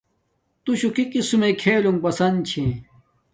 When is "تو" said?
0.63-0.71